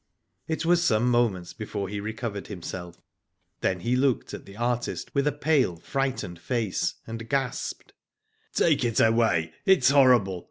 [0.47, 2.99] It was some moments before he recovered him himself.
[3.59, 7.93] Then he looked at the artist with a pale, frightened face, and gasped:
[8.51, 9.53] Take it away.
[9.63, 10.39] It is horrible.